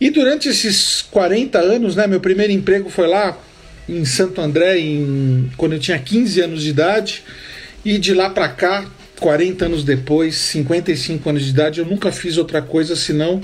[0.00, 2.06] E durante esses 40 anos, né?
[2.06, 3.36] Meu primeiro emprego foi lá
[3.88, 7.22] em Santo André em, quando eu tinha 15 anos de idade
[7.84, 8.86] e de lá para cá,
[9.20, 13.40] 40 anos depois, 55 anos de idade, eu nunca fiz outra coisa senão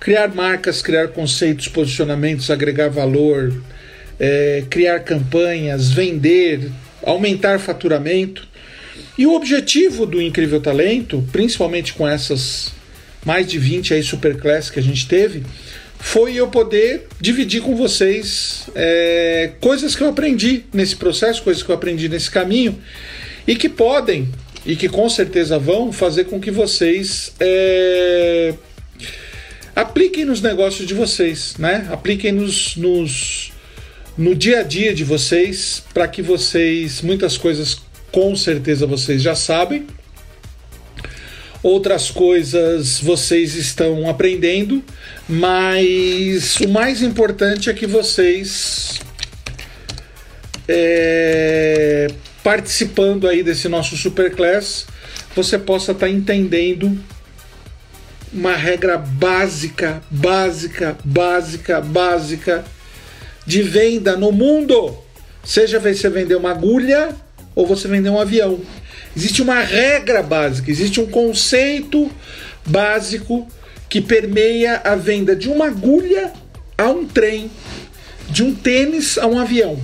[0.00, 3.52] criar marcas, criar conceitos, posicionamentos, agregar valor,
[4.18, 6.70] é, criar campanhas, vender,
[7.02, 8.48] aumentar faturamento.
[9.16, 12.72] E o objetivo do Incrível Talento, principalmente com essas
[13.24, 15.42] mais de 20 aí superclass que a gente teve,
[16.00, 21.70] foi eu poder dividir com vocês é, coisas que eu aprendi nesse processo, coisas que
[21.70, 22.78] eu aprendi nesse caminho
[23.46, 24.28] e que podem
[24.64, 28.54] e que com certeza vão fazer com que vocês é,
[29.76, 31.86] apliquem nos negócios de vocês, né?
[31.90, 33.52] Apliquem nos, nos
[34.16, 37.78] no dia a dia de vocês para que vocês muitas coisas
[38.10, 39.86] com certeza vocês já sabem
[41.62, 44.82] outras coisas vocês estão aprendendo,
[45.28, 49.00] mas o mais importante é que vocês
[50.68, 52.06] é,
[52.42, 54.86] participando aí desse nosso superclass,
[55.34, 56.98] você possa estar tá entendendo
[58.32, 62.64] uma regra básica, básica, básica, básica
[63.44, 64.96] de venda no mundo.
[65.42, 67.14] Seja você vender uma agulha
[67.54, 68.60] ou você vender um avião.
[69.16, 72.10] Existe uma regra básica, existe um conceito
[72.64, 73.48] básico
[73.88, 76.32] que permeia a venda de uma agulha
[76.78, 77.50] a um trem,
[78.28, 79.78] de um tênis a um avião.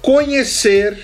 [0.00, 0.98] Conhecer,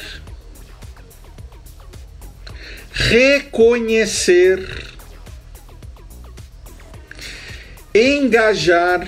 [2.90, 4.86] reconhecer,
[7.94, 9.06] engajar,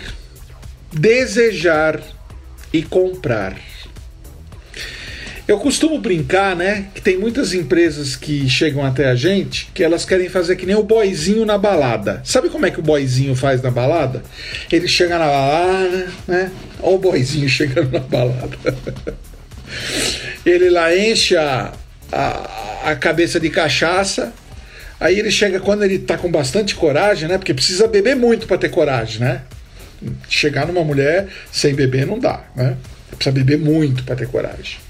[0.93, 2.03] desejar
[2.71, 3.59] e comprar.
[5.49, 10.05] Eu costumo brincar, né, que tem muitas empresas que chegam até a gente que elas
[10.05, 12.21] querem fazer que nem o boizinho na balada.
[12.23, 14.23] Sabe como é que o boizinho faz na balada?
[14.71, 16.53] Ele chega na balada, né?
[16.83, 18.59] Olha o boizinho chegando na balada.
[20.45, 21.73] Ele lá enche a,
[22.13, 24.35] a, a cabeça de cachaça,
[25.01, 27.39] Aí ele chega quando ele tá com bastante coragem, né?
[27.39, 29.43] Porque precisa beber muito para ter coragem, né?
[30.29, 32.77] Chegar numa mulher sem beber não dá, né?
[33.11, 34.88] Precisa beber muito para ter coragem.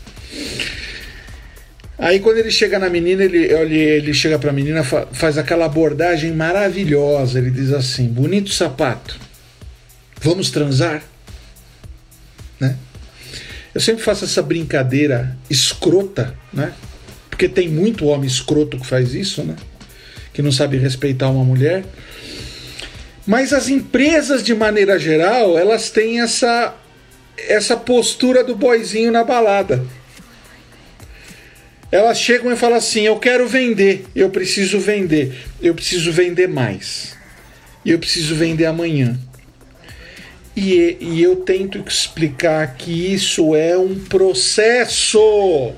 [1.99, 6.33] Aí quando ele chega na menina, ele, ele, ele chega pra menina, faz aquela abordagem
[6.33, 7.41] maravilhosa.
[7.41, 9.19] Ele diz assim: bonito sapato,
[10.21, 11.03] vamos transar?
[12.61, 12.77] Né?
[13.75, 16.73] Eu sempre faço essa brincadeira escrota, né?
[17.29, 19.57] Porque tem muito homem escroto que faz isso, né?
[20.33, 21.85] Que não sabe respeitar uma mulher.
[23.27, 26.75] Mas as empresas, de maneira geral, elas têm essa,
[27.37, 29.85] essa postura do boizinho na balada
[31.91, 37.17] elas chegam e falam assim: eu quero vender, eu preciso vender, eu preciso vender mais,
[37.85, 39.19] eu preciso vender amanhã.
[40.55, 45.73] E, e eu tento explicar que isso é um processo.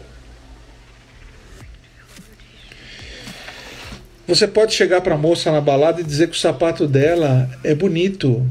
[4.26, 7.74] Você pode chegar para a moça na balada e dizer que o sapato dela é
[7.74, 8.48] bonito,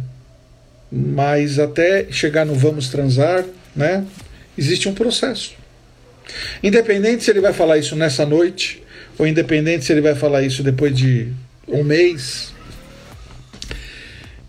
[0.92, 3.44] mas até chegar no vamos transar,
[3.76, 4.06] né?
[4.58, 5.59] Existe um processo.
[6.64, 8.84] Independente se ele vai falar isso nessa noite,
[9.18, 11.28] ou independente se ele vai falar isso depois de
[11.68, 12.54] um mês,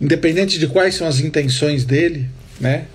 [0.01, 2.29] independente de quais são as intenções dele,
[2.61, 2.87] né?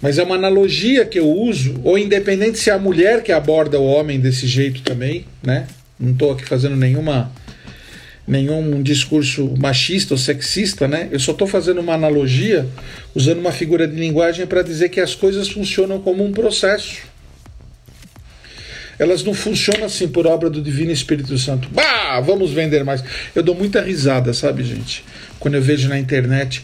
[0.00, 3.78] mas é uma analogia que eu uso, ou independente se é a mulher que aborda
[3.78, 5.66] o homem desse jeito também, né?
[5.98, 7.30] Não estou aqui fazendo nenhuma
[8.26, 11.08] nenhum discurso machista ou sexista, né?
[11.10, 12.66] Eu só estou fazendo uma analogia,
[13.14, 17.02] usando uma figura de linguagem para dizer que as coisas funcionam como um processo.
[19.00, 21.70] Elas não funcionam assim por obra do Divino Espírito Santo.
[21.70, 23.02] Bah, vamos vender mais.
[23.34, 25.02] Eu dou muita risada, sabe, gente?
[25.38, 26.62] Quando eu vejo na internet.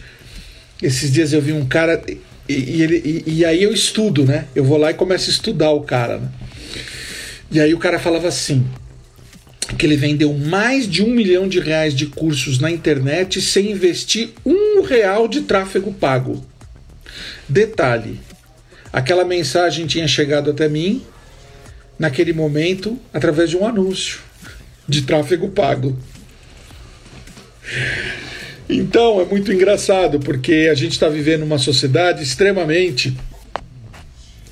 [0.82, 1.98] Esses dias eu vi um cara.
[2.46, 4.44] E, e ele, e, e aí eu estudo, né?
[4.54, 6.28] Eu vou lá e começo a estudar o cara, né?
[7.50, 8.66] E aí o cara falava assim:
[9.78, 14.28] que ele vendeu mais de um milhão de reais de cursos na internet sem investir
[14.44, 16.44] um real de tráfego pago.
[17.48, 18.20] Detalhe:
[18.92, 21.02] aquela mensagem tinha chegado até mim
[21.98, 24.20] naquele momento através de um anúncio
[24.88, 25.98] de tráfego pago.
[28.69, 33.16] Então é muito engraçado porque a gente está vivendo uma sociedade extremamente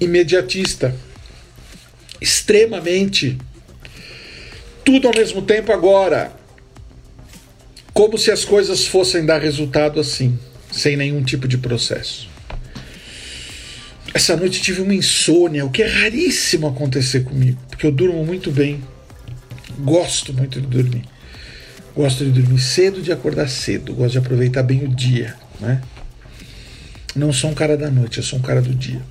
[0.01, 0.95] imediatista,
[2.21, 3.37] extremamente
[4.85, 6.33] tudo ao mesmo tempo agora.
[7.93, 10.39] Como se as coisas fossem dar resultado assim,
[10.73, 12.34] sem nenhum tipo de processo.
[14.15, 18.53] Essa noite tive uma insônia, o que é raríssimo acontecer comigo, porque eu durmo muito
[18.53, 18.81] bem.
[19.81, 21.03] Gosto muito de dormir.
[21.97, 23.93] Gosto de dormir cedo, de acordar cedo.
[23.93, 25.83] Gosto de aproveitar bem o dia, né?
[27.17, 29.03] Não sou um cara da noite, eu sou um cara do dia.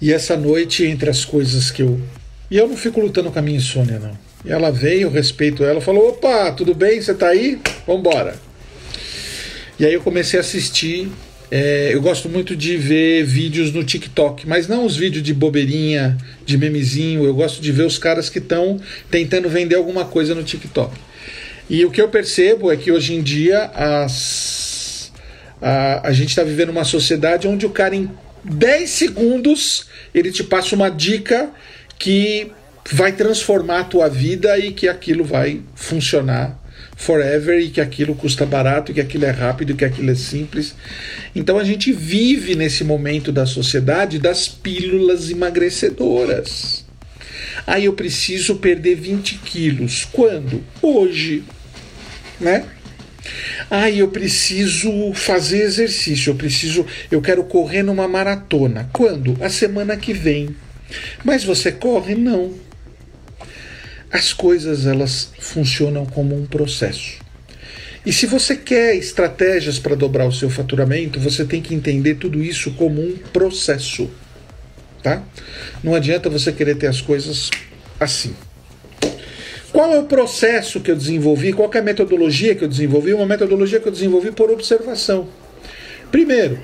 [0.00, 2.00] E essa noite, entre as coisas que eu.
[2.48, 4.16] E eu não fico lutando com a minha insônia, não.
[4.44, 7.00] E ela veio, eu respeito ela, falou: opa, tudo bem?
[7.00, 7.60] Você tá aí?
[7.86, 8.36] Vambora.
[9.78, 11.10] E aí eu comecei a assistir.
[11.50, 16.16] É, eu gosto muito de ver vídeos no TikTok, mas não os vídeos de bobeirinha,
[16.44, 17.24] de memezinho.
[17.24, 18.80] Eu gosto de ver os caras que estão
[19.10, 20.94] tentando vender alguma coisa no TikTok.
[21.68, 25.12] E o que eu percebo é que hoje em dia as,
[25.60, 28.10] a, a gente está vivendo uma sociedade onde o cara em
[28.44, 31.50] 10 segundos ele te passa uma dica
[31.98, 32.50] que
[32.90, 36.63] vai transformar a tua vida e que aquilo vai funcionar
[36.96, 40.74] forever e que aquilo custa barato, que aquilo é rápido, que aquilo é simples.
[41.34, 46.84] Então a gente vive nesse momento da sociedade das pílulas emagrecedoras.
[47.66, 50.06] Aí eu preciso perder 20 quilos.
[50.12, 50.62] Quando?
[50.82, 51.44] Hoje.
[52.40, 52.64] Né?
[53.70, 58.90] Aí eu preciso fazer exercício, eu preciso, eu quero correr numa maratona.
[58.92, 59.36] Quando?
[59.42, 60.54] A semana que vem.
[61.24, 62.14] Mas você corre?
[62.14, 62.52] Não.
[64.14, 67.18] As coisas elas funcionam como um processo.
[68.06, 72.40] E se você quer estratégias para dobrar o seu faturamento, você tem que entender tudo
[72.40, 74.08] isso como um processo.
[75.02, 75.20] Tá?
[75.82, 77.50] Não adianta você querer ter as coisas
[77.98, 78.36] assim.
[79.72, 81.52] Qual é o processo que eu desenvolvi?
[81.52, 83.12] Qual é a metodologia que eu desenvolvi?
[83.12, 85.28] Uma metodologia que eu desenvolvi por observação.
[86.12, 86.60] Primeiro,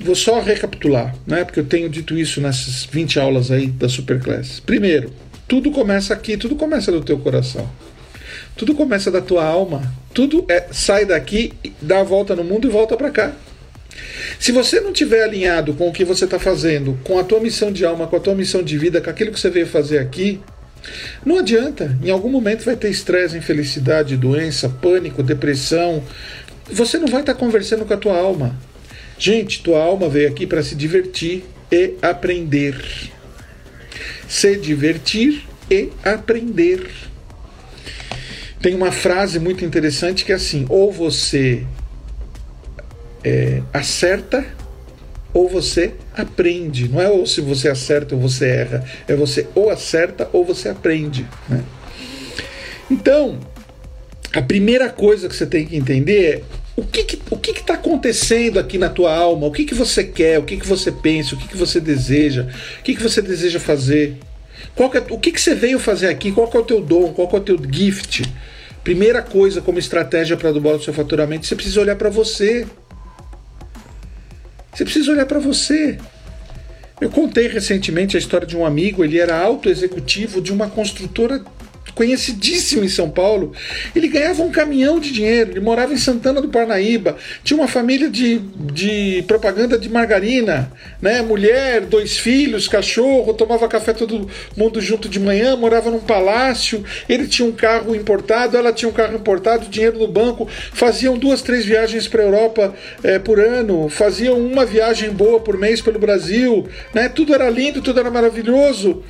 [0.00, 1.44] vou só recapitular, né?
[1.44, 4.58] porque eu tenho dito isso nessas 20 aulas aí da Superclass.
[4.58, 5.12] Primeiro,
[5.52, 7.68] tudo começa aqui, tudo começa do teu coração.
[8.56, 9.82] Tudo começa da tua alma.
[10.14, 13.32] Tudo é, sai daqui, dá a volta no mundo e volta para cá.
[14.38, 17.70] Se você não tiver alinhado com o que você está fazendo, com a tua missão
[17.70, 20.40] de alma, com a tua missão de vida, com aquilo que você veio fazer aqui,
[21.22, 21.98] não adianta.
[22.02, 26.02] Em algum momento vai ter estresse, infelicidade, doença, pânico, depressão.
[26.70, 28.56] Você não vai estar tá conversando com a tua alma.
[29.18, 32.74] Gente, tua alma veio aqui para se divertir e aprender
[34.32, 36.88] se divertir e aprender.
[38.62, 41.66] Tem uma frase muito interessante que é assim: ou você
[43.22, 44.42] é, acerta
[45.34, 46.88] ou você aprende.
[46.88, 50.70] Não é ou se você acerta ou você erra, é você ou acerta ou você
[50.70, 51.26] aprende.
[51.46, 51.62] Né?
[52.90, 53.38] Então,
[54.32, 56.42] a primeira coisa que você tem que entender é
[56.74, 59.46] o que que, o que está acontecendo aqui na tua alma?
[59.46, 60.38] O que, que você quer?
[60.38, 61.34] O que, que você pensa?
[61.34, 62.48] O que, que você deseja?
[62.80, 64.16] O que, que você deseja fazer?
[64.74, 66.32] Qual é, o que, que você veio fazer aqui?
[66.32, 67.12] Qual é o teu dom?
[67.12, 68.22] Qual é o teu gift?
[68.82, 72.66] Primeira coisa como estratégia para dobrar o seu faturamento, você precisa olhar para você.
[74.72, 75.98] Você precisa olhar para você.
[77.00, 81.44] Eu contei recentemente a história de um amigo, ele era alto executivo de uma construtora
[81.94, 83.52] conhecidíssimo em São Paulo.
[83.94, 88.08] Ele ganhava um caminhão de dinheiro, ele morava em Santana do Parnaíba, tinha uma família
[88.08, 91.22] de, de propaganda de margarina, né?
[91.22, 97.26] mulher, dois filhos, cachorro, tomava café todo mundo junto de manhã, morava num palácio, ele
[97.26, 101.64] tinha um carro importado, ela tinha um carro importado, dinheiro no banco, faziam duas, três
[101.64, 106.66] viagens para a Europa é, por ano, faziam uma viagem boa por mês pelo Brasil,
[106.94, 107.08] né?
[107.08, 109.02] tudo era lindo, tudo era maravilhoso.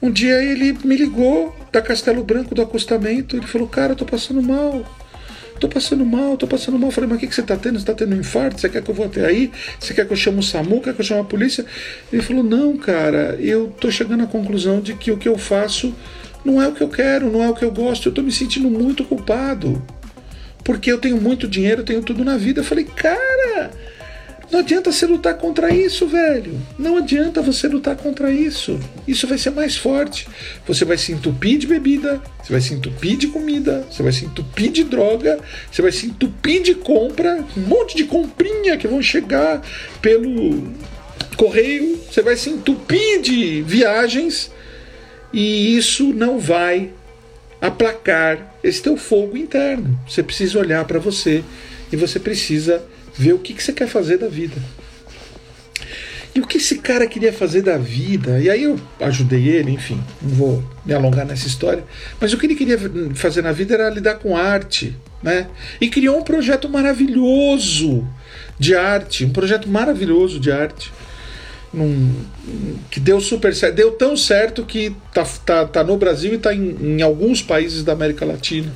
[0.00, 4.04] Um dia ele me ligou da Castelo Branco do acostamento, ele falou: "Cara, eu tô
[4.04, 4.84] passando mal.
[5.60, 6.90] Tô passando mal, tô passando mal.
[6.92, 7.80] falei, mas o que, que você tá tendo?
[7.80, 8.60] Você tá tendo um infarto?
[8.60, 9.50] Você quer que eu vou até aí?
[9.78, 10.80] Você quer que eu chame o SAMU?
[10.80, 11.64] Quer que eu chame a polícia?
[12.12, 15.92] Ele falou, não, cara, eu tô chegando à conclusão de que o que eu faço
[16.44, 18.08] não é o que eu quero, não é o que eu gosto.
[18.08, 19.82] Eu tô me sentindo muito culpado.
[20.62, 22.60] Porque eu tenho muito dinheiro, eu tenho tudo na vida.
[22.60, 23.27] Eu falei, cara,
[24.50, 26.58] não adianta você lutar contra isso, velho.
[26.78, 28.80] Não adianta você lutar contra isso.
[29.06, 30.26] Isso vai ser mais forte.
[30.66, 34.24] Você vai se entupir de bebida, você vai se entupir de comida, você vai se
[34.24, 35.38] entupir de droga,
[35.70, 39.60] você vai se entupir de compra, um monte de comprinha que vão chegar
[40.00, 40.72] pelo
[41.36, 44.50] correio, você vai se entupir de viagens
[45.32, 46.90] e isso não vai
[47.60, 49.98] aplacar esse teu fogo interno.
[50.08, 51.44] Você precisa olhar para você
[51.92, 52.82] e você precisa
[53.18, 54.56] ver o que, que você quer fazer da vida.
[56.34, 58.38] E o que esse cara queria fazer da vida?
[58.38, 61.82] E aí eu ajudei ele, enfim, não vou me alongar nessa história,
[62.20, 62.78] mas o que ele queria
[63.14, 65.48] fazer na vida era lidar com arte, né?
[65.80, 68.06] E criou um projeto maravilhoso
[68.56, 70.92] de arte, um projeto maravilhoso de arte.
[71.74, 72.14] Num,
[72.90, 76.54] que deu super certo, deu tão certo que tá, tá, tá no Brasil e tá
[76.54, 78.72] em, em alguns países da América Latina.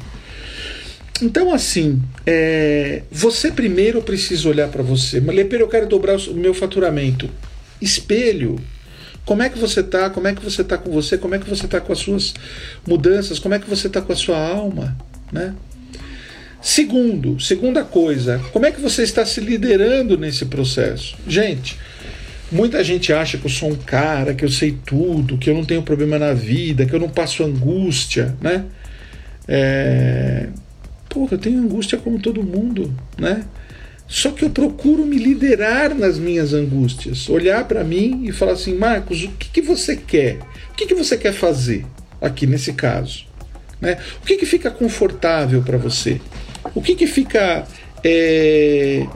[1.22, 5.20] Então, assim, é, você primeiro precisa olhar para você.
[5.20, 7.30] Lepeiro, eu quero dobrar o meu faturamento.
[7.80, 8.56] Espelho.
[9.24, 10.10] Como é que você tá?
[10.10, 11.16] Como é que você tá com você?
[11.16, 12.34] Como é que você tá com as suas
[12.84, 13.38] mudanças?
[13.38, 14.96] Como é que você tá com a sua alma?
[15.30, 15.54] Né?
[16.60, 21.16] Segundo, segunda coisa, como é que você está se liderando nesse processo?
[21.26, 21.76] Gente,
[22.50, 25.64] muita gente acha que eu sou um cara, que eu sei tudo, que eu não
[25.64, 28.64] tenho problema na vida, que eu não passo angústia, né?
[29.48, 30.48] É,
[31.12, 33.44] Porra, eu tenho angústia como todo mundo, né?
[34.08, 38.74] Só que eu procuro me liderar nas minhas angústias, olhar para mim e falar assim,
[38.74, 40.38] Marcos, o que, que você quer?
[40.70, 41.84] O que, que você quer fazer
[42.18, 43.26] aqui nesse caso?
[43.78, 43.98] Né?
[44.22, 46.18] O que, que fica confortável para você?
[46.74, 47.66] O que, que fica.
[48.02, 49.06] É...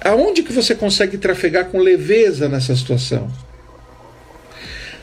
[0.00, 3.28] Aonde que você consegue trafegar com leveza nessa situação?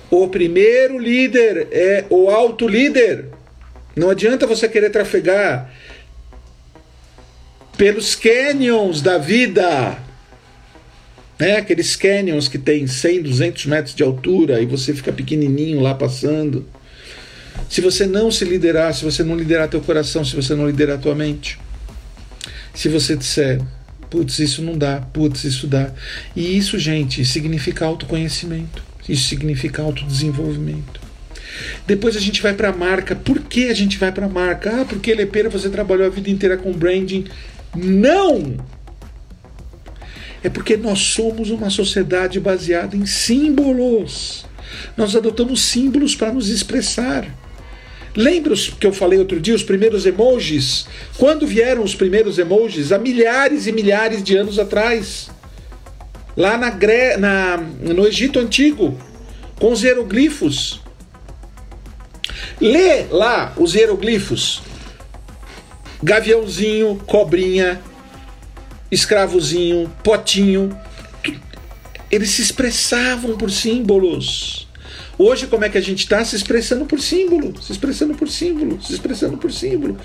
[0.10, 3.26] O primeiro líder é o alto líder.
[3.96, 5.72] Não adianta você querer trafegar
[7.78, 9.98] pelos canyons da vida.
[11.40, 11.58] Né?
[11.58, 16.66] Aqueles canyons que tem 100, 200 metros de altura e você fica pequenininho lá passando.
[17.70, 21.00] Se você não se liderar, se você não liderar teu coração, se você não liderar
[21.00, 21.60] tua mente,
[22.74, 23.62] se você disser,
[24.10, 25.92] putz, isso não dá, putz, isso dá.
[26.36, 28.84] E isso, gente, significa autoconhecimento.
[29.08, 31.11] Isso significa autodesenvolvimento.
[31.86, 33.16] Depois a gente vai para a marca.
[33.16, 34.82] Por que a gente vai para a marca?
[34.82, 37.26] Ah, porque Lepeira você trabalhou a vida inteira com branding.
[37.76, 38.58] Não!
[40.44, 44.46] É porque nós somos uma sociedade baseada em símbolos.
[44.98, 47.28] Nós adotamos símbolos para nos expressar.
[48.16, 50.86] Lembra que eu falei outro dia, os primeiros emojis?
[51.18, 52.92] Quando vieram os primeiros emojis?
[52.92, 55.30] Há milhares e milhares de anos atrás.
[56.36, 56.72] Lá na,
[57.18, 58.98] na no Egito Antigo,
[59.60, 60.81] com os hieroglifos.
[62.60, 64.62] Lê lá os hieroglifos:
[66.02, 67.82] gaviãozinho, cobrinha,
[68.92, 70.78] escravozinho, potinho.
[72.10, 74.68] Eles se expressavam por símbolos.
[75.18, 76.26] Hoje, como é que a gente está?
[76.26, 79.98] Se expressando por símbolo, se expressando por símbolo, se expressando por símbolo.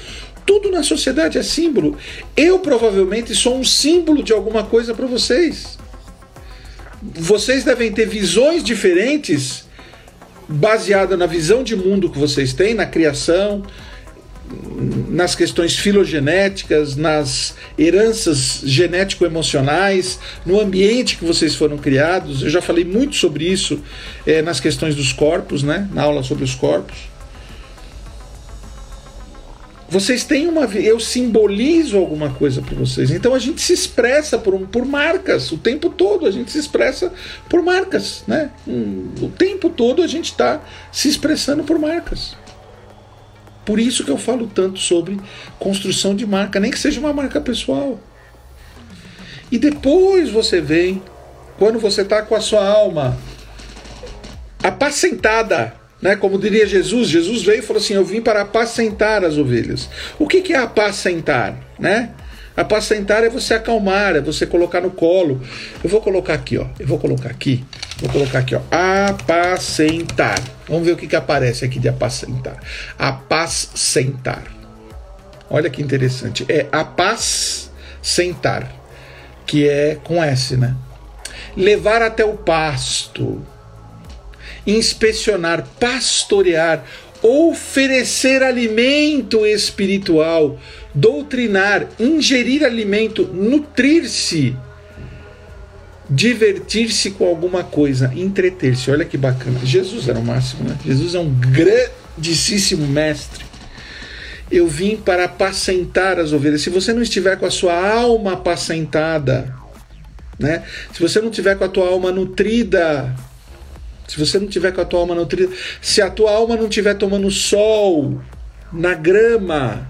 [0.45, 1.97] Tudo na sociedade é símbolo.
[2.37, 5.79] Eu provavelmente sou um símbolo de alguma coisa para vocês.
[7.03, 9.66] Vocês devem ter visões diferentes
[10.49, 13.63] baseada na visão de mundo que vocês têm, na criação,
[15.09, 22.43] nas questões filogenéticas, nas heranças genético-emocionais, no ambiente que vocês foram criados.
[22.43, 23.81] Eu já falei muito sobre isso
[24.27, 25.89] é, nas questões dos corpos, né?
[25.93, 27.16] na aula sobre os corpos.
[29.89, 30.65] Vocês têm uma.
[30.65, 33.11] Eu simbolizo alguma coisa para vocês.
[33.11, 36.27] Então a gente se expressa por, por marcas o tempo todo.
[36.27, 37.13] A gente se expressa
[37.49, 38.25] por marcas.
[38.27, 38.51] Né?
[38.67, 42.37] O tempo todo a gente está se expressando por marcas.
[43.65, 45.19] Por isso que eu falo tanto sobre
[45.59, 48.01] construção de marca, nem que seja uma marca pessoal.
[49.51, 51.03] E depois você vem,
[51.59, 53.17] quando você está com a sua alma
[54.63, 56.17] apacentada né?
[56.17, 59.89] Como diria Jesus, Jesus veio e falou assim: Eu vim para apacentar as ovelhas.
[60.19, 61.59] O que, que é apacentar?
[61.79, 62.11] Né?
[62.57, 65.43] Apacentar é você acalmar, é você colocar no colo.
[65.85, 66.67] Eu vou colocar aqui, ó.
[66.79, 67.65] Eu vou colocar aqui.
[67.99, 68.61] Vou colocar aqui, ó.
[68.71, 70.41] Apacentar.
[70.67, 72.59] Vamos ver o que, que aparece aqui de apacentar.
[72.99, 74.45] Apacentar.
[75.51, 76.47] Olha que interessante.
[76.49, 78.73] É apacentar,
[79.47, 80.75] que é com S, né?
[81.55, 83.43] Levar até o pasto
[84.67, 86.85] inspecionar, pastorear,
[87.23, 90.59] oferecer alimento espiritual
[90.97, 94.57] doutrinar, ingerir alimento, nutrir-se,
[96.09, 98.91] divertir-se com alguma coisa, entreter-se.
[98.91, 99.61] Olha que bacana.
[99.63, 100.77] Jesus era o máximo, né?
[100.85, 103.45] Jesus é um grandíssimo mestre.
[104.51, 106.63] Eu vim para apacentar as ovelhas.
[106.63, 109.55] Se você não estiver com a sua alma apacentada,
[110.39, 110.63] né?
[110.95, 113.15] Se você não tiver com a tua alma nutrida,
[114.07, 116.95] se você não tiver com a tua alma nutrida, se a tua alma não estiver
[116.95, 118.21] tomando sol
[118.73, 119.89] na grama,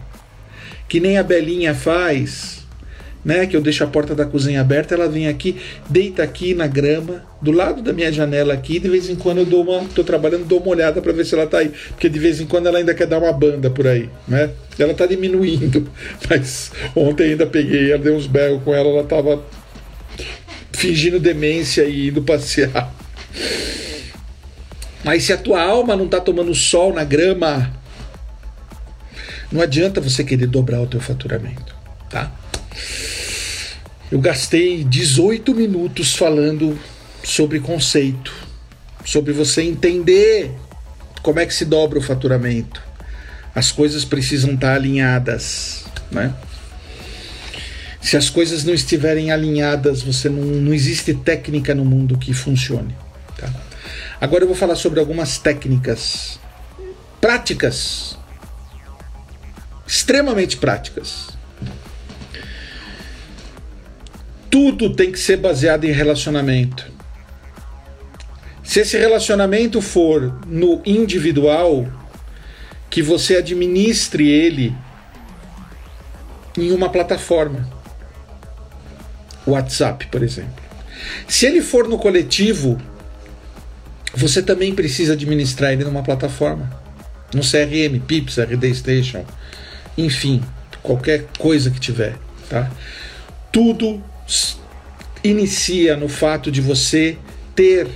[0.88, 2.56] que nem a Belinha faz,
[3.26, 3.44] né?
[3.44, 5.56] Que eu deixo a porta da cozinha aberta, ela vem aqui,
[5.90, 9.44] deita aqui na grama, do lado da minha janela aqui, de vez em quando eu
[9.44, 12.18] dou uma, tô trabalhando, dou uma olhada para ver se ela tá aí, porque de
[12.20, 14.50] vez em quando ela ainda quer dar uma banda por aí, né?
[14.78, 15.88] Ela tá diminuindo,
[16.30, 19.44] mas ontem ainda peguei, ela deu uns berros com ela, ela tava
[20.73, 22.94] fingindo demência e indo passear.
[25.06, 27.72] Mas se a tua alma não está tomando sol na grama,
[29.52, 31.76] não adianta você querer dobrar o teu faturamento,
[32.10, 32.32] tá?
[34.10, 36.76] Eu gastei 18 minutos falando
[37.22, 38.34] sobre conceito,
[39.04, 40.50] sobre você entender
[41.22, 42.82] como é que se dobra o faturamento.
[43.54, 46.34] As coisas precisam estar alinhadas, né?
[48.00, 52.94] Se as coisas não estiverem alinhadas, você não, não existe técnica no mundo que funcione.
[53.38, 53.65] Tá?
[54.21, 56.38] Agora eu vou falar sobre algumas técnicas
[57.21, 58.17] práticas,
[59.87, 61.31] extremamente práticas.
[64.50, 66.91] Tudo tem que ser baseado em relacionamento.
[68.62, 71.87] Se esse relacionamento for no individual,
[72.88, 74.75] que você administre ele
[76.57, 77.69] em uma plataforma.
[79.47, 80.65] WhatsApp, por exemplo.
[81.29, 82.81] Se ele for no coletivo,
[84.16, 86.70] você também precisa administrar ele numa plataforma,
[87.35, 89.25] no CRM, Pips, RD Station,
[89.96, 90.42] enfim,
[90.82, 92.16] qualquer coisa que tiver,
[92.49, 92.70] tá?
[93.52, 94.02] Tudo
[95.23, 97.18] inicia no fato de você
[97.54, 97.88] ter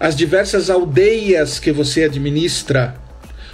[0.00, 2.96] as diversas aldeias que você administra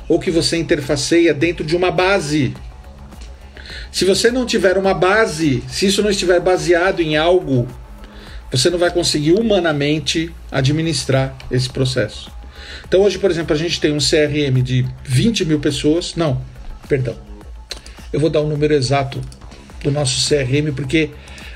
[0.08, 2.54] ou que você interfaceia dentro de uma base.
[3.92, 7.68] Se você não tiver uma base, se isso não estiver baseado em algo,
[8.50, 12.30] você não vai conseguir humanamente administrar esse processo.
[12.86, 16.14] Então hoje, por exemplo, a gente tem um CRM de 20 mil pessoas.
[16.16, 16.40] Não,
[16.88, 17.16] perdão.
[18.12, 19.20] Eu vou dar o um número exato
[19.82, 21.10] do nosso CRM porque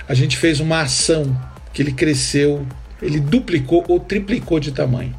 [0.08, 1.36] a gente fez uma ação
[1.72, 2.66] que ele cresceu,
[3.02, 5.14] ele duplicou ou triplicou de tamanho.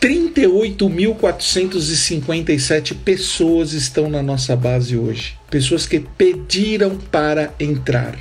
[0.00, 5.38] 38.457 pessoas estão na nossa base hoje.
[5.50, 8.18] Pessoas que pediram para entrar.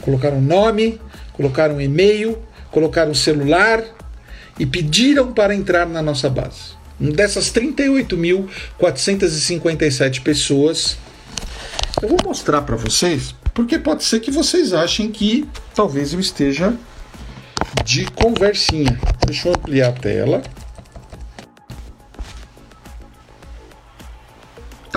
[0.00, 0.98] Colocaram nome,
[1.34, 2.38] colocaram e-mail,
[2.70, 3.84] colocaram celular
[4.58, 6.70] e pediram para entrar na nossa base.
[6.98, 10.96] Dessas 38.457 pessoas,
[12.00, 16.72] eu vou mostrar para vocês, porque pode ser que vocês achem que talvez eu esteja
[17.84, 18.98] de conversinha.
[19.26, 20.42] Deixa eu ampliar a tela.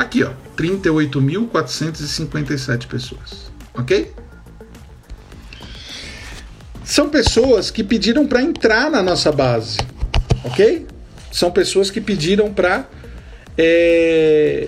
[0.03, 4.11] Aqui, ó, 38.457 pessoas, ok?
[6.83, 9.77] São pessoas que pediram para entrar na nossa base,
[10.43, 10.85] ok?
[11.31, 12.87] São pessoas que pediram para
[13.57, 14.67] é,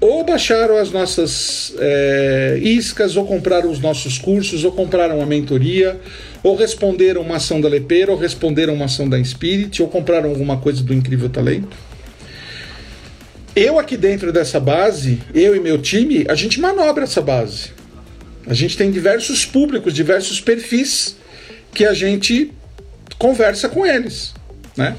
[0.00, 6.00] ou baixaram as nossas é, iscas, ou compraram os nossos cursos, ou compraram a mentoria,
[6.42, 10.58] ou responderam uma ação da Lepeira, ou responderam uma ação da Inspirit, ou compraram alguma
[10.58, 11.76] coisa do Incrível Talento.
[13.58, 17.72] Eu aqui dentro dessa base, eu e meu time, a gente manobra essa base.
[18.46, 21.16] A gente tem diversos públicos, diversos perfis
[21.74, 22.52] que a gente
[23.18, 24.32] conversa com eles,
[24.76, 24.96] né?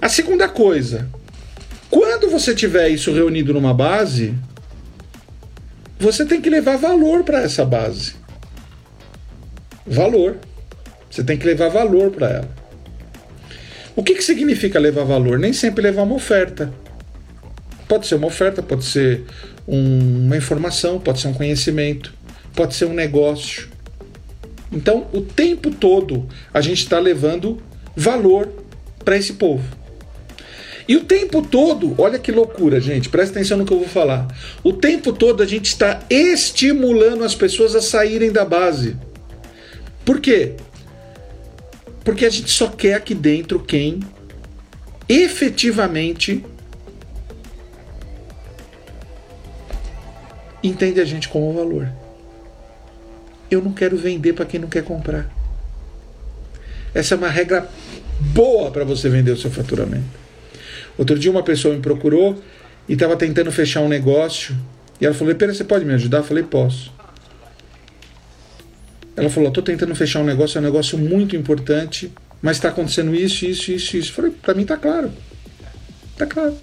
[0.00, 1.08] A segunda coisa,
[1.88, 4.34] quando você tiver isso reunido numa base,
[6.00, 8.14] você tem que levar valor para essa base.
[9.86, 10.38] Valor.
[11.08, 12.50] Você tem que levar valor para ela.
[13.94, 15.38] O que, que significa levar valor?
[15.38, 16.81] Nem sempre levar uma oferta.
[17.92, 19.22] Pode ser uma oferta, pode ser
[19.68, 22.10] um, uma informação, pode ser um conhecimento,
[22.54, 23.68] pode ser um negócio.
[24.72, 27.62] Então, o tempo todo a gente está levando
[27.94, 28.48] valor
[29.04, 29.62] para esse povo.
[30.88, 34.26] E o tempo todo, olha que loucura, gente, presta atenção no que eu vou falar.
[34.64, 38.96] O tempo todo a gente está estimulando as pessoas a saírem da base.
[40.02, 40.54] Por quê?
[42.02, 44.00] Porque a gente só quer aqui dentro quem
[45.06, 46.42] efetivamente
[50.62, 51.88] entende a gente como valor.
[53.50, 55.30] Eu não quero vender para quem não quer comprar.
[56.94, 57.68] Essa é uma regra
[58.20, 60.22] boa para você vender o seu faturamento.
[60.96, 62.42] Outro dia uma pessoa me procurou
[62.88, 64.56] e estava tentando fechar um negócio.
[65.00, 66.18] E ela falou: Pera, você pode me ajudar?
[66.18, 66.92] Eu falei: Posso.
[69.16, 73.14] Ela falou: Estou tentando fechar um negócio, é um negócio muito importante, mas está acontecendo
[73.14, 74.10] isso, isso, isso, isso.
[74.10, 75.10] Eu falei: Para mim está claro.
[76.12, 76.56] Está claro.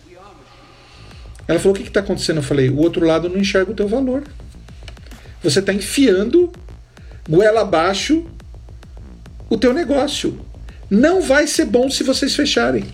[1.49, 2.37] Ela falou: O que está acontecendo?
[2.37, 4.23] Eu falei: O outro lado não enxerga o teu valor.
[5.41, 6.51] Você está enfiando
[7.27, 8.23] goela abaixo
[9.49, 10.39] o teu negócio.
[10.91, 12.85] Não vai ser bom se vocês fecharem.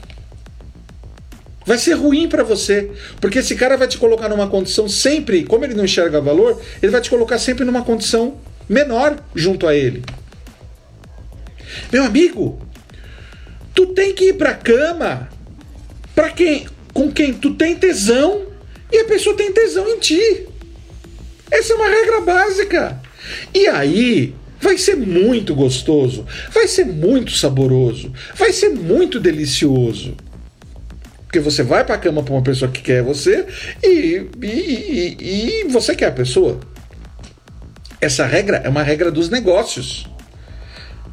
[1.66, 5.66] Vai ser ruim para você, porque esse cara vai te colocar numa condição sempre, como
[5.66, 8.38] ele não enxerga valor, ele vai te colocar sempre numa condição
[8.70, 10.04] menor junto a ele.
[11.92, 12.62] Meu amigo,
[13.74, 15.28] tu tem que ir para cama
[16.14, 18.44] para quem com quem tu tem tesão
[18.90, 20.48] e a pessoa tem tesão em ti.
[21.52, 23.02] Essa é uma regra básica.
[23.54, 30.16] E aí, vai ser muito gostoso, vai ser muito saboroso, vai ser muito delicioso.
[31.26, 33.46] Porque você vai para a cama para uma pessoa que quer você
[33.84, 36.62] e, e, e, e você quer a pessoa.
[38.00, 40.08] Essa regra é uma regra dos negócios.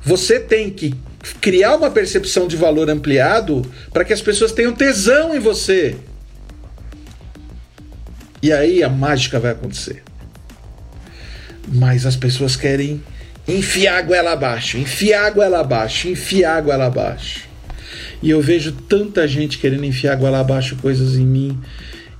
[0.04, 0.94] Você tem que
[1.40, 3.62] criar uma percepção de valor ampliado
[3.92, 5.96] para que as pessoas tenham tesão em você.
[8.42, 10.02] E aí a mágica vai acontecer.
[11.68, 13.00] Mas as pessoas querem
[13.46, 17.48] enfiar a goela abaixo, enfiar a goela abaixo, enfiar a goela abaixo.
[18.20, 21.58] E eu vejo tanta gente querendo enfiar a goela abaixo coisas em mim.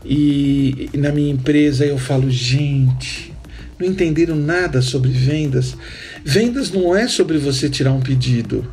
[0.05, 3.33] E, e na minha empresa eu falo, gente,
[3.79, 5.77] não entenderam nada sobre vendas.
[6.25, 8.67] Vendas não é sobre você tirar um pedido.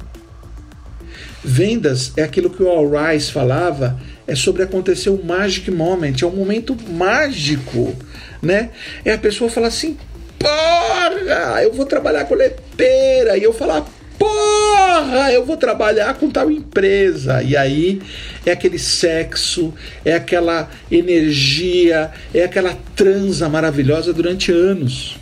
[1.44, 6.26] Vendas é aquilo que o Al Rice falava, é sobre acontecer o magic moment, é
[6.26, 7.96] um momento mágico,
[8.42, 8.72] né?
[9.06, 9.98] É a pessoa falar assim,
[10.38, 13.38] porra, eu vou trabalhar com leteira.
[13.38, 13.86] E eu falar,
[14.18, 17.42] porra, eu vou trabalhar com tal empresa.
[17.42, 18.02] E aí
[18.46, 25.18] é aquele sexo, é aquela energia, é aquela transa maravilhosa durante anos.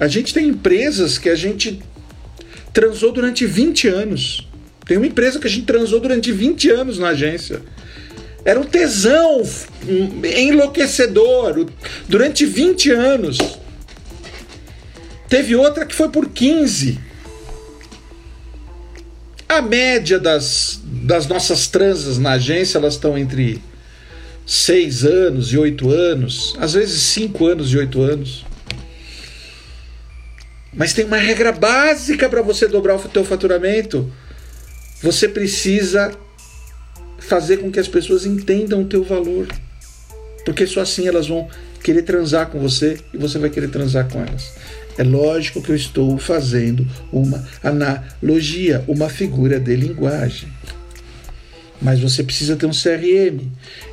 [0.00, 1.82] A gente tem empresas que a gente
[2.72, 4.48] transou durante 20 anos.
[4.86, 7.60] Tem uma empresa que a gente transou durante 20 anos na agência.
[8.44, 9.42] Era um tesão
[10.36, 11.66] enlouquecedor
[12.08, 13.38] durante 20 anos.
[15.28, 16.98] Teve outra que foi por 15.
[19.48, 23.60] A média das, das nossas transas na agência, elas estão entre
[24.46, 28.47] 6 anos e 8 anos, às vezes 5 anos e 8 anos.
[30.72, 34.10] Mas tem uma regra básica para você dobrar o teu faturamento.
[35.02, 36.12] Você precisa
[37.18, 39.46] fazer com que as pessoas entendam o teu valor.
[40.44, 41.48] Porque só assim elas vão
[41.82, 44.52] querer transar com você e você vai querer transar com elas.
[44.96, 50.48] É lógico que eu estou fazendo uma analogia, uma figura de linguagem.
[51.80, 53.46] Mas você precisa ter um CRM.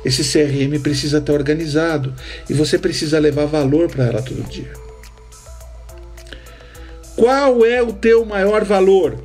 [0.04, 2.12] Esse CRM precisa estar organizado
[2.50, 4.85] e você precisa levar valor para ela todo dia.
[7.16, 9.18] Qual é o teu maior valor?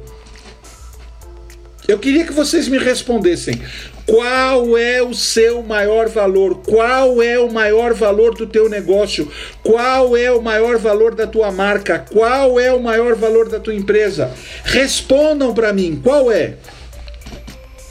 [1.87, 3.61] Eu queria que vocês me respondessem.
[4.05, 6.61] Qual é o seu maior valor?
[6.61, 9.29] Qual é o maior valor do teu negócio?
[9.61, 11.99] Qual é o maior valor da tua marca?
[11.99, 14.31] Qual é o maior valor da tua empresa?
[14.63, 16.55] Respondam para mim, qual é?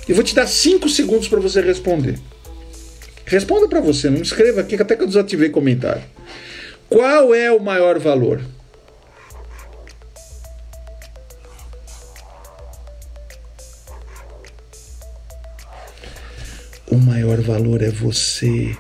[0.09, 2.19] Eu vou te dar cinco segundos para você responder.
[3.27, 6.03] Responda para você, não escreva aqui, até que eu desativei comentário.
[6.89, 8.41] Qual é o maior valor?
[16.91, 18.77] O maior valor é você.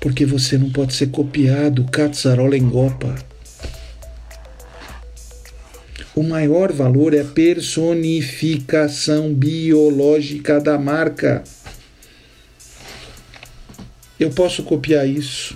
[0.00, 3.14] Porque você não pode ser copiado, Katsarola Engopa.
[6.14, 11.44] O maior valor é a personificação biológica da marca.
[14.18, 15.54] Eu posso copiar isso.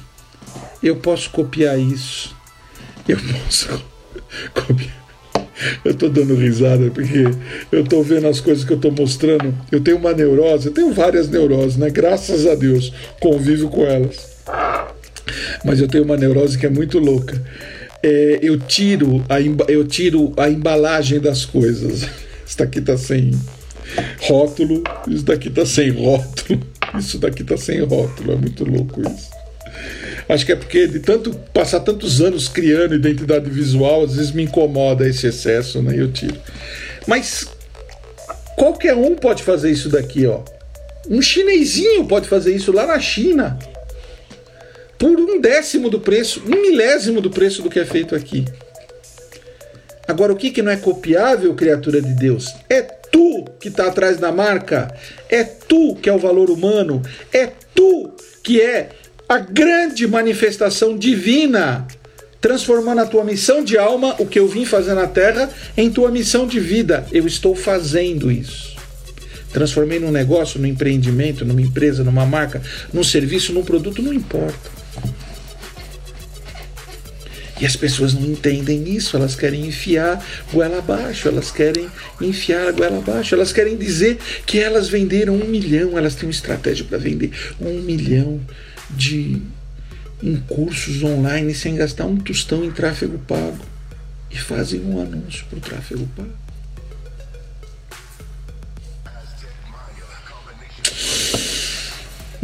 [0.82, 2.36] Eu posso copiar isso.
[3.08, 3.82] Eu posso
[4.54, 5.01] copiar.
[5.84, 7.24] Eu tô dando risada porque
[7.70, 9.54] eu tô vendo as coisas que eu tô mostrando.
[9.70, 11.90] Eu tenho uma neurose, eu tenho várias neuroses, né?
[11.90, 14.32] Graças a Deus, convivo com elas.
[15.64, 17.40] Mas eu tenho uma neurose que é muito louca.
[18.02, 22.08] É, eu tiro a eu tiro a embalagem das coisas.
[22.44, 23.30] Isso daqui tá sem
[24.20, 26.60] rótulo, isso daqui tá sem rótulo,
[26.98, 28.32] isso daqui tá sem rótulo.
[28.32, 29.41] É muito louco isso.
[30.32, 34.44] Acho que é porque de tanto passar tantos anos criando identidade visual, às vezes me
[34.44, 35.94] incomoda esse excesso, né?
[35.94, 36.40] Eu tiro.
[37.06, 37.46] Mas
[38.56, 40.40] qualquer um pode fazer isso daqui, ó.
[41.06, 43.58] Um chinesinho pode fazer isso lá na China.
[44.98, 48.46] Por um décimo do preço, um milésimo do preço do que é feito aqui.
[50.08, 52.54] Agora, o que, que não é copiável, criatura de Deus?
[52.70, 54.96] É tu que está atrás da marca,
[55.28, 61.86] é tu que é o valor humano, é tu que é a grande manifestação divina,
[62.40, 66.10] transformando a tua missão de alma, o que eu vim fazer na terra, em tua
[66.10, 67.06] missão de vida.
[67.12, 68.72] Eu estou fazendo isso.
[69.52, 74.82] Transformei num negócio, num empreendimento, numa empresa, numa marca, num serviço, num produto, não importa.
[77.60, 80.20] E as pessoas não entendem isso, elas querem enfiar
[80.52, 81.86] goela abaixo, elas querem
[82.20, 86.32] enfiar a goela abaixo, elas querem dizer que elas venderam um milhão, elas têm uma
[86.32, 87.30] estratégia para vender
[87.60, 88.40] um milhão
[88.96, 89.42] de
[90.22, 93.58] em cursos online sem gastar um tostão em tráfego pago
[94.30, 96.42] e fazem um anúncio para o tráfego pago.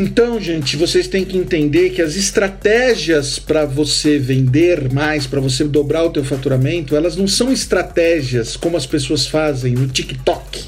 [0.00, 5.64] Então, gente, vocês têm que entender que as estratégias para você vender mais, para você
[5.64, 10.66] dobrar o teu faturamento, elas não são estratégias como as pessoas fazem no TikTok.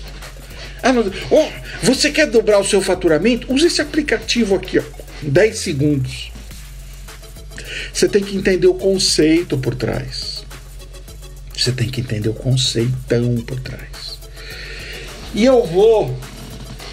[0.83, 0.93] Ah,
[1.31, 1.49] oh,
[1.81, 3.53] você quer dobrar o seu faturamento?
[3.53, 4.83] Use esse aplicativo aqui, ó,
[5.23, 6.33] 10 segundos.
[7.93, 10.45] Você tem que entender o conceito por trás.
[11.57, 14.19] Você tem que entender o conceitão por trás.
[15.35, 16.19] E eu vou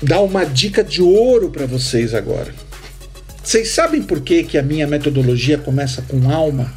[0.01, 2.53] dar uma dica de ouro para vocês agora.
[3.43, 6.73] Vocês sabem por que, que a minha metodologia começa com alma?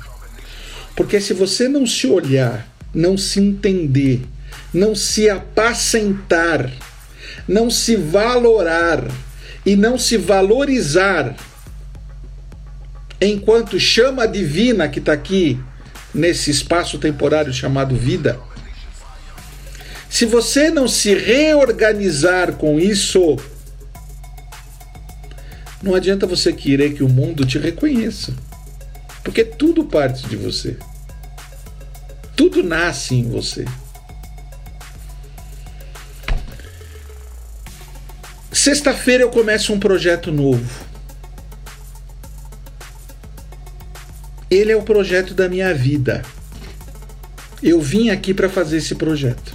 [0.95, 4.23] Porque se você não se olhar, não se entender,
[4.73, 6.71] não se apacentar,
[7.49, 9.05] não se valorar
[9.65, 11.35] e não se valorizar,
[13.21, 15.61] enquanto chama divina que está aqui
[16.15, 18.39] nesse espaço temporário chamado vida,
[20.09, 23.37] se você não se reorganizar com isso,
[25.83, 28.35] não adianta você querer que o mundo te reconheça.
[29.23, 30.77] Porque tudo parte de você.
[32.35, 33.65] Tudo nasce em você.
[38.63, 40.87] Sexta-feira eu começo um projeto novo.
[44.51, 46.21] Ele é o projeto da minha vida.
[47.63, 49.55] Eu vim aqui para fazer esse projeto.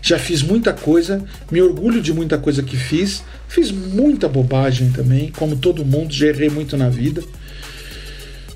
[0.00, 3.24] Já fiz muita coisa, me orgulho de muita coisa que fiz.
[3.48, 7.24] Fiz muita bobagem também, como todo mundo, já errei muito na vida.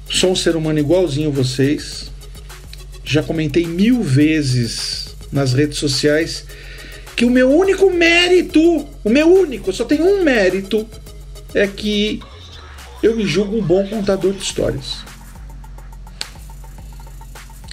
[0.09, 2.13] Sou um ser humano igualzinho vocês.
[3.05, 6.45] Já comentei mil vezes nas redes sociais
[7.17, 8.61] que o meu único mérito,
[9.03, 10.87] o meu único, só tenho um mérito,
[11.55, 12.21] é que
[13.03, 14.99] eu me julgo um bom contador de histórias.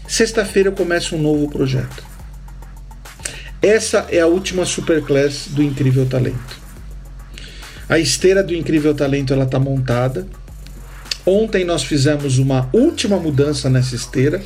[0.07, 2.03] Sexta-feira eu começo um novo projeto.
[3.61, 6.61] Essa é a última superclass do Incrível Talento.
[7.89, 10.25] A esteira do Incrível Talento ela está montada.
[11.25, 14.41] Ontem nós fizemos uma última mudança nessa esteira.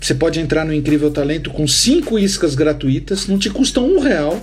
[0.00, 4.42] Você pode entrar no Incrível Talento com cinco iscas gratuitas, não te custam um real.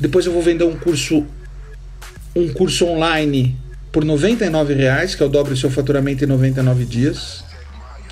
[0.00, 1.24] Depois eu vou vender um curso,
[2.34, 3.56] um curso online
[3.92, 7.44] por R$ reais, que é o dobro do seu faturamento em 99 dias.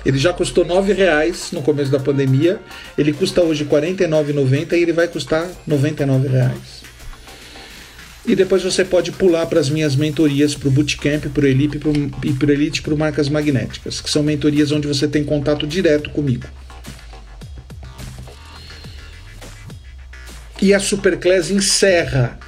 [0.05, 2.59] Ele já custou R$ reais no começo da pandemia,
[2.97, 6.82] ele custa hoje R$ 49,90 e ele vai custar R$ reais.
[8.25, 11.77] E depois você pode pular para as minhas mentorias para o Bootcamp, para o Elite
[12.23, 16.09] e para o Elite para Marcas Magnéticas, que são mentorias onde você tem contato direto
[16.09, 16.45] comigo.
[20.61, 22.39] E a Superclass encerra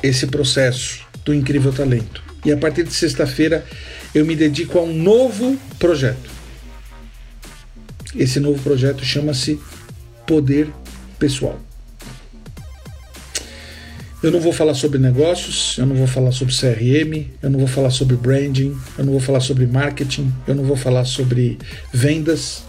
[0.00, 2.22] esse processo do incrível talento.
[2.44, 3.66] E a partir de sexta-feira
[4.14, 6.30] eu me dedico a um novo projeto.
[8.14, 9.60] Esse novo projeto chama-se
[10.24, 10.68] Poder
[11.18, 11.69] Pessoal.
[14.22, 17.68] Eu não vou falar sobre negócios, eu não vou falar sobre CRM, eu não vou
[17.68, 21.56] falar sobre branding, eu não vou falar sobre marketing, eu não vou falar sobre
[21.90, 22.62] vendas.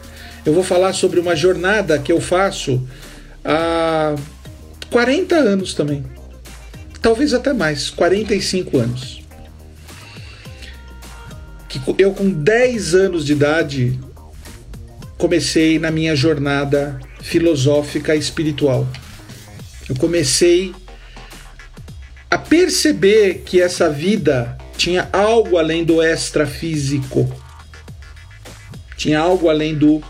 [0.46, 2.82] Eu vou falar sobre uma jornada que eu faço
[3.44, 4.16] há
[4.90, 6.06] 40 anos também.
[7.02, 9.22] Talvez até mais, 45 anos.
[11.68, 14.00] Que eu com 10 anos de idade
[15.18, 18.88] comecei na minha jornada filosófica espiritual.
[19.88, 20.74] Eu comecei
[22.32, 27.30] a perceber que essa vida tinha algo além do extrafísico.
[28.98, 30.02] Tinha algo além do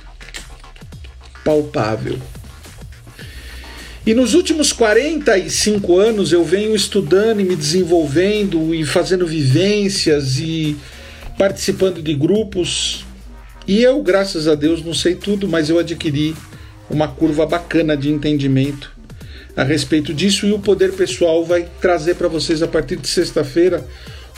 [1.43, 2.17] palpável.
[4.05, 10.77] E nos últimos 45 anos eu venho estudando e me desenvolvendo e fazendo vivências e
[11.37, 13.03] participando de grupos
[13.67, 16.35] e eu, graças a Deus, não sei tudo, mas eu adquiri
[16.89, 18.91] uma curva bacana de entendimento
[19.55, 23.85] a respeito disso e o poder pessoal vai trazer para vocês a partir de sexta-feira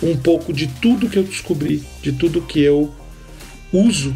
[0.01, 2.93] um pouco de tudo que eu descobri, de tudo que eu
[3.71, 4.15] uso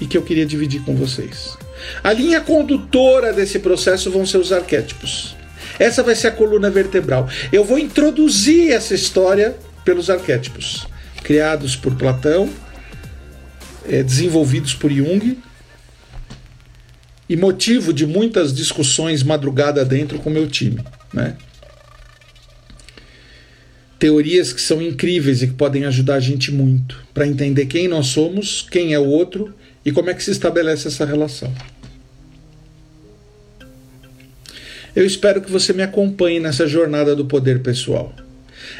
[0.00, 1.56] e que eu queria dividir com vocês.
[2.02, 5.36] A linha condutora desse processo vão ser os arquétipos.
[5.78, 7.28] Essa vai ser a coluna vertebral.
[7.52, 10.86] Eu vou introduzir essa história pelos arquétipos,
[11.22, 12.48] criados por Platão,
[13.88, 15.38] é, desenvolvidos por Jung,
[17.28, 20.82] e motivo de muitas discussões madrugada dentro com meu time.
[21.12, 21.36] Né?
[23.98, 28.06] Teorias que são incríveis e que podem ajudar a gente muito para entender quem nós
[28.06, 31.52] somos, quem é o outro e como é que se estabelece essa relação.
[34.94, 38.12] Eu espero que você me acompanhe nessa jornada do poder pessoal.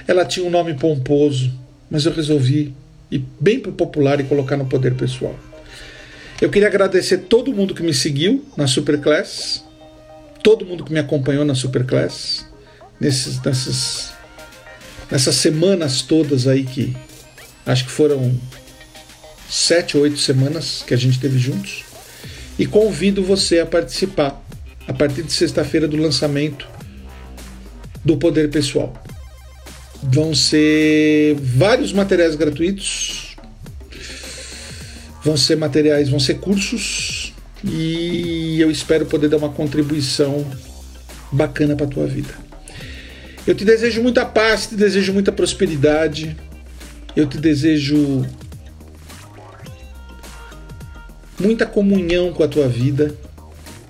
[0.07, 1.53] Ela tinha um nome pomposo,
[1.91, 2.75] mas eu resolvi
[3.11, 5.39] ir bem popular e colocar no poder pessoal.
[6.41, 9.65] Eu queria agradecer todo mundo que me seguiu na Superclass,
[10.43, 12.47] todo mundo que me acompanhou na Superclass,
[13.01, 14.13] nesses, nessas,
[15.11, 16.97] nessas semanas todas aí que
[17.67, 18.39] acho que foram
[19.49, 21.85] sete ou oito semanas que a gente teve juntos.
[22.57, 24.41] E convido você a participar
[24.87, 26.69] a partir de sexta-feira do lançamento
[28.05, 28.95] do Poder Pessoal.
[30.01, 33.28] Vão ser vários materiais gratuitos,
[35.23, 40.47] vão ser materiais, vão ser cursos e eu espero poder dar uma contribuição
[41.31, 42.35] bacana para tua vida.
[43.47, 46.37] Eu te desejo muita paz, te desejo muita prosperidade.
[47.17, 48.25] Eu te desejo
[51.41, 53.17] muita comunhão com a tua vida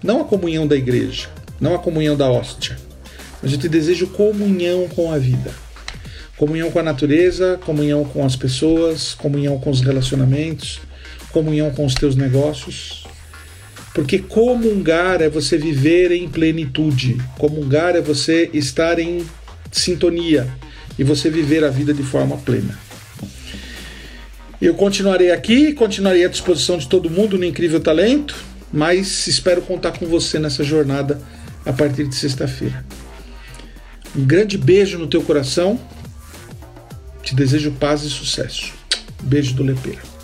[0.03, 1.29] não a comunhão da igreja,
[1.61, 2.77] não a comunhão da hóstia,
[3.43, 5.51] mas eu te desejo comunhão com a vida.
[6.37, 10.81] Comunhão com a natureza, comunhão com as pessoas, comunhão com os relacionamentos,
[11.31, 13.05] comunhão com os teus negócios.
[13.95, 19.27] Porque comungar é você viver em plenitude, comungar é você estar em
[19.73, 20.49] sintonia
[20.99, 22.79] e você viver a vida de forma plena.
[24.61, 28.35] Eu continuarei aqui, continuarei à disposição de todo mundo no Incrível Talento
[28.73, 31.21] mas espero contar com você nessa jornada
[31.65, 32.85] a partir de sexta-feira.
[34.17, 35.79] Um grande beijo no teu coração.
[37.23, 38.73] Te desejo paz e sucesso.
[39.23, 40.18] Beijo do Lepeira.